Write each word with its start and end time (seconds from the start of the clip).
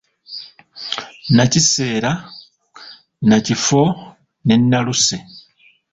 Nnakiseera, 1.29 2.11
nnakifo 3.23 3.81
ne 4.45 4.55
nnaluse 4.61 5.15